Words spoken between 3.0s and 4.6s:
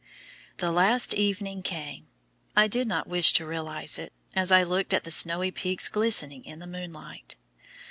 wish to realize it, as